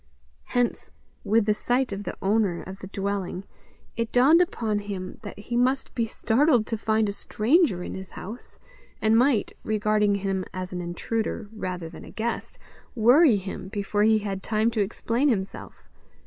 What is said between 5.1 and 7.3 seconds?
that he must be startled to find a